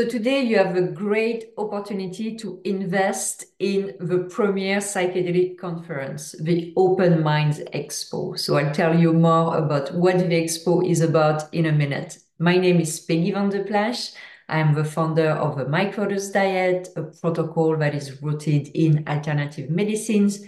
[0.00, 6.72] So today you have a great opportunity to invest in the premier psychedelic conference, the
[6.74, 8.38] Open Minds Expo.
[8.38, 12.16] So I'll tell you more about what the expo is about in a minute.
[12.38, 14.14] My name is Peggy Van de Plassche.
[14.48, 19.68] I am the founder of the Microdose Diet, a protocol that is rooted in alternative
[19.68, 20.40] medicines,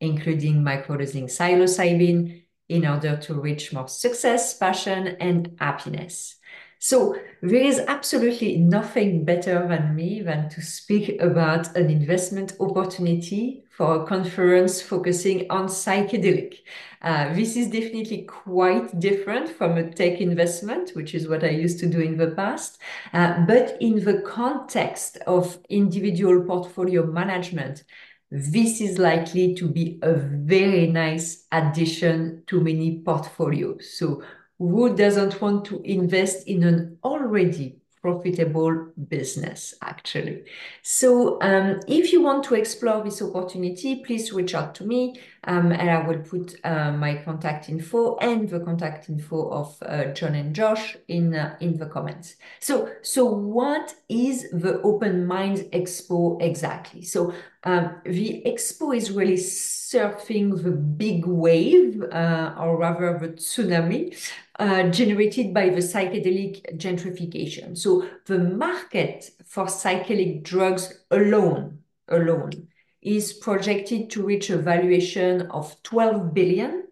[0.00, 6.36] including microdosing psilocybin, in order to reach more success, passion, and happiness.
[6.82, 13.64] So there is absolutely nothing better than me than to speak about an investment opportunity
[13.68, 16.54] for a conference focusing on psychedelic.
[17.02, 21.80] Uh, this is definitely quite different from a tech investment, which is what I used
[21.80, 22.80] to do in the past.
[23.12, 27.84] Uh, but in the context of individual portfolio management,
[28.30, 33.98] this is likely to be a very nice addition to many portfolios.
[33.98, 34.22] So
[34.60, 40.44] who doesn't want to invest in an already profitable business, actually.
[40.82, 45.72] So um, if you want to explore this opportunity, please reach out to me um,
[45.72, 50.34] and I will put uh, my contact info and the contact info of uh, John
[50.34, 52.36] and Josh in, uh, in the comments.
[52.60, 57.02] So, so what is the Open Minds Expo exactly?
[57.02, 57.32] So
[57.64, 64.16] um, the expo is really surfing the big wave, uh, or rather the tsunami,
[64.58, 67.76] uh, generated by the psychedelic gentrification.
[67.76, 72.68] So the market for psychedelic drugs alone, alone,
[73.02, 76.84] is projected to reach a valuation of 12 billion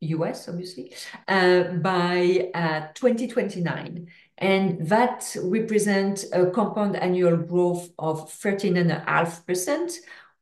[0.00, 0.92] US, obviously,
[1.28, 9.92] uh, by uh, 2029 and that represents a compound annual growth of 13.5%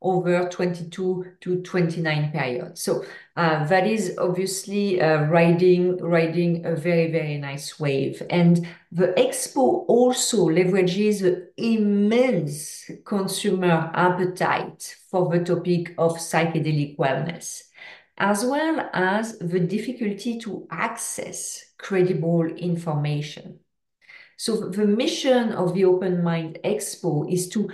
[0.03, 2.77] over 22 to 29 period.
[2.77, 3.03] So
[3.35, 8.21] uh, that is obviously uh, riding riding a very very nice wave.
[8.29, 17.63] And the expo also leverages the immense consumer appetite for the topic of psychedelic wellness,
[18.17, 23.59] as well as the difficulty to access credible information.
[24.37, 27.69] So the mission of the Open Mind Expo is to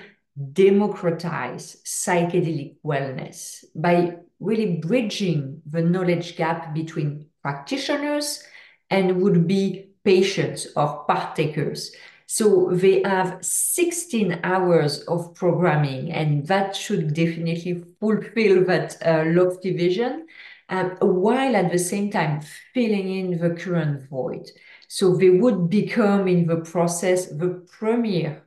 [0.53, 8.43] democratize psychedelic wellness by really bridging the knowledge gap between practitioners
[8.89, 11.91] and would be patients or partakers.
[12.25, 19.75] So they have 16 hours of programming, and that should definitely fulfill that uh, lofty
[19.75, 20.27] vision,
[20.69, 22.41] um, while at the same time
[22.73, 24.47] filling in the current void.
[24.87, 28.43] So they would become in the process the premier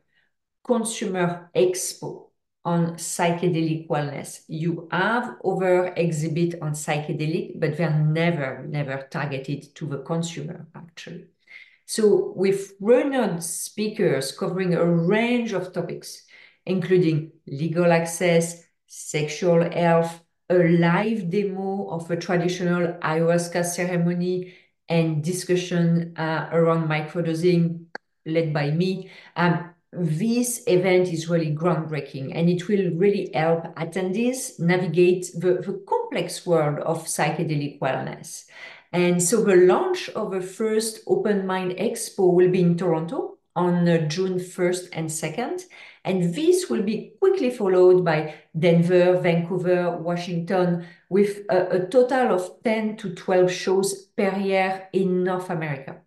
[0.65, 2.29] consumer expo
[2.65, 4.45] on psychedelic wellness.
[4.47, 11.27] You have other exhibit on psychedelic, but they're never, never targeted to the consumer actually.
[11.87, 16.25] So with renowned speakers covering a range of topics,
[16.65, 24.55] including legal access, sexual health, a live demo of a traditional ayahuasca ceremony,
[24.89, 27.87] and discussion uh, around microdosing
[28.27, 29.11] led by me.
[29.37, 35.83] Um, this event is really groundbreaking and it will really help attendees navigate the, the
[35.87, 38.47] complex world of psychedelic wellness.
[38.93, 43.89] And so the launch of the first Open Mind Expo will be in Toronto on
[43.89, 45.63] uh, June 1st and 2nd.
[46.05, 52.63] And this will be quickly followed by Denver, Vancouver, Washington, with a, a total of
[52.65, 56.02] 10 to 12 shows per year in North America.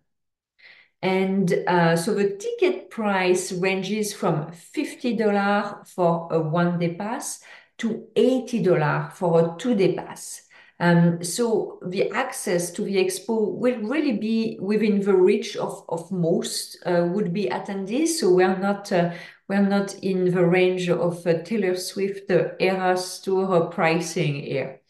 [1.02, 7.40] And uh, so the ticket price ranges from $50 for a one day pass
[7.78, 10.42] to $80 for a two day pass.
[10.78, 16.10] Um, so the access to the expo will really be within the reach of, of
[16.12, 18.08] most uh, would be attendees.
[18.08, 19.12] So we're not uh,
[19.48, 24.80] we're not in the range of uh, Taylor Swift uh, Eras tour pricing here.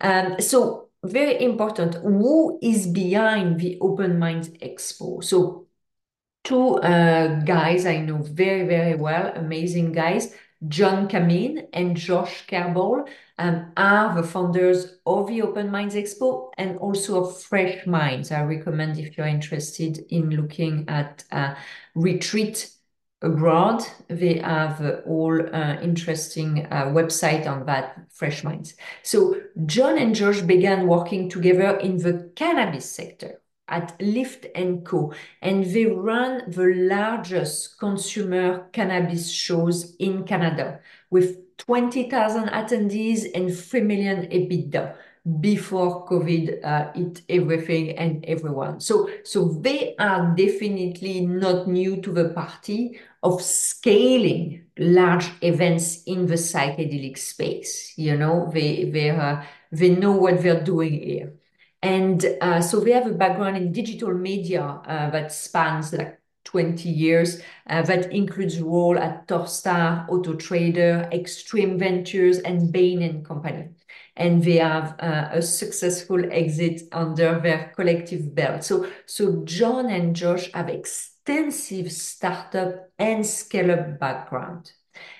[0.00, 5.22] Um, so very important, who is behind the Open Minds Expo?
[5.22, 5.66] So
[6.44, 10.34] two uh, guys I know very, very well, amazing guys,
[10.68, 16.78] John Kamin and Josh Kerbal um, are the founders of the Open Minds Expo and
[16.78, 18.32] also of Fresh Minds.
[18.32, 21.54] I recommend if you're interested in looking at uh,
[21.94, 22.70] retreat
[23.26, 23.82] abroad.
[24.08, 28.74] They have uh, all uh, interesting uh, website on that, Fresh Minds.
[29.02, 29.36] So
[29.66, 35.12] John and Josh began working together in the cannabis sector at Lift & Co.
[35.42, 40.80] And they run the largest consumer cannabis shows in Canada
[41.10, 44.94] with 20,000 attendees and 3 million EBITDA.
[45.40, 48.80] Before COVID uh, hit everything and everyone.
[48.80, 56.26] So, so they are definitely not new to the party of scaling large events in
[56.26, 57.92] the psychedelic space.
[57.96, 59.42] You know, they they uh,
[59.72, 61.34] they know what they're doing here,
[61.82, 66.88] and uh, so they have a background in digital media uh, that spans like 20
[66.88, 73.70] years uh, that includes role at Torstar, Auto Trader, Extreme Ventures, and Bain and Company.
[74.16, 78.64] And they have uh, a successful exit under their collective belt.
[78.64, 84.72] So, so John and Josh have extensive startup and scale-up background.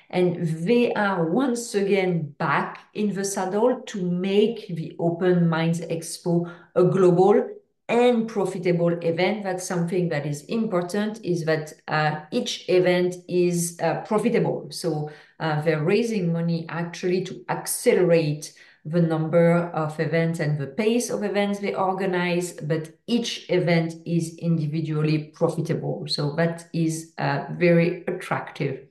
[0.08, 6.50] And they are once again back in the saddle to make the Open Minds Expo
[6.74, 7.48] a global
[7.88, 9.44] and profitable event.
[9.44, 14.68] That's something that is important is that uh, each event is uh, profitable.
[14.70, 18.54] So uh, they're raising money actually to accelerate
[18.86, 24.36] the number of events and the pace of events they organize, but each event is
[24.38, 26.04] individually profitable.
[26.06, 28.86] So that is uh, very attractive.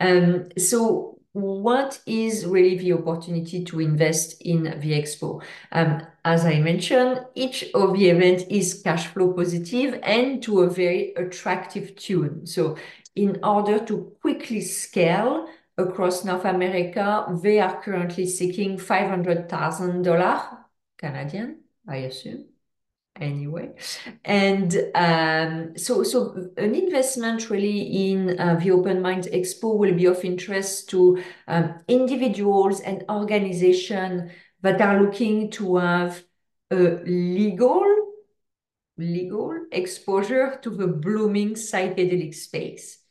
[0.00, 5.42] Um, so what is really the opportunity to invest in the expo?
[5.72, 10.70] Um, as I mentioned, each of the events is cash flow positive and to a
[10.70, 12.46] very attractive tune.
[12.46, 12.76] So
[13.16, 15.48] in order to quickly scale
[15.82, 20.58] across North America, they are currently seeking $500,000
[20.98, 22.46] Canadian, I assume
[23.20, 23.74] anyway.
[24.24, 30.06] And um, so, so an investment really in uh, the Open Minds Expo will be
[30.06, 34.30] of interest to um, individuals and organizations
[34.62, 36.22] that are looking to have
[36.70, 37.84] a legal
[38.98, 43.01] legal exposure to the blooming psychedelic space.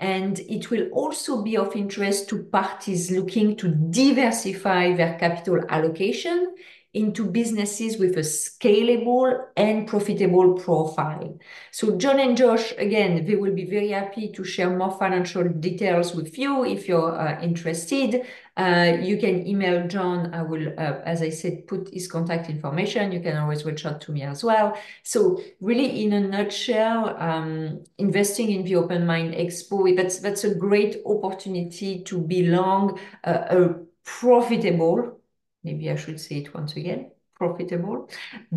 [0.00, 6.54] And it will also be of interest to parties looking to diversify their capital allocation
[6.92, 11.38] into businesses with a scalable and profitable profile.
[11.70, 16.16] So John and Josh, again, they will be very happy to share more financial details
[16.16, 18.26] with you if you're uh, interested.
[18.56, 20.34] Uh, you can email John.
[20.34, 23.12] I will, uh, as I said, put his contact information.
[23.12, 24.76] You can always reach out to me as well.
[25.04, 30.56] So really, in a nutshell, um, investing in the Open Mind Expo, that's, that's a
[30.56, 35.19] great opportunity to belong uh, a profitable
[35.62, 38.08] maybe I should say it once again, profitable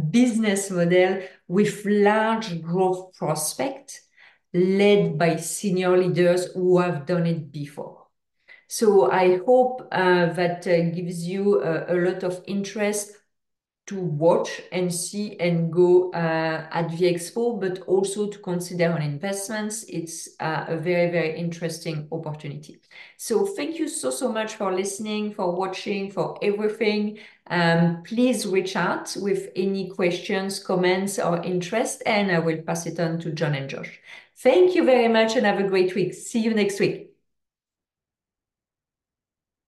[0.09, 4.01] business model with large growth prospect
[4.53, 8.07] led by senior leaders who have done it before.
[8.67, 13.15] So I hope uh, that uh, gives you a, a lot of interest
[13.85, 19.01] to watch and see and go uh, at the expo, but also to consider on
[19.01, 19.83] investments.
[19.89, 22.79] It's uh, a very, very interesting opportunity.
[23.17, 27.19] So thank you so, so much for listening, for watching, for everything.
[27.47, 32.99] Um, please reach out with any questions, comments, or interest, and I will pass it
[33.01, 33.99] on to John and Josh.
[34.37, 36.13] Thank you very much and have a great week.
[36.13, 37.12] See you next week.